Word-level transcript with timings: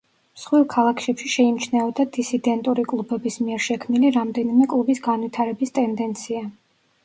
მსხვილ 0.37 0.63
ქალაქებში 0.69 1.29
შეიმჩნეოდა 1.33 2.05
დისიდენტური 2.15 2.87
კლუბების 2.93 3.39
მიერ 3.45 3.63
შექმნილი 3.69 4.13
რამდენიმე 4.19 4.73
კლუბის 4.75 5.07
განვითარების 5.11 5.79
ტენდენცია. 5.81 6.45